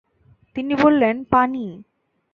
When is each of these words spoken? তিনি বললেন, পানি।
তিনি 0.55 0.73
বললেন, 0.75 1.23
পানি। 1.23 1.65